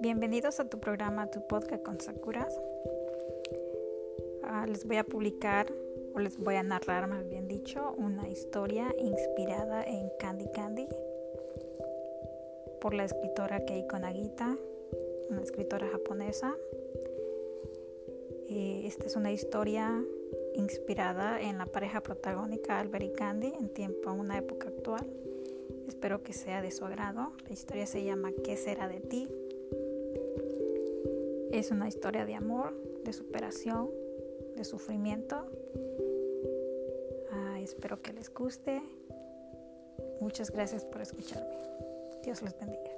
[0.00, 2.56] Bienvenidos a tu programa, tu podcast con Sakuras.
[4.44, 5.66] Ah, les voy a publicar,
[6.14, 10.86] o les voy a narrar, más bien dicho, una historia inspirada en Candy Candy
[12.80, 14.56] por la escritora Keiko Nagita,
[15.30, 16.54] una escritora japonesa.
[18.48, 20.00] Eh, esta es una historia
[20.54, 25.10] inspirada en la pareja protagónica Albert y Candy en tiempo, en una época actual.
[25.88, 27.32] Espero que sea de su agrado.
[27.46, 29.28] La historia se llama ¿Qué será de ti?
[31.52, 33.90] Es una historia de amor, de superación,
[34.56, 35.46] de sufrimiento.
[37.30, 38.82] Ah, espero que les guste.
[40.20, 41.56] Muchas gracias por escucharme.
[42.22, 42.97] Dios los bendiga.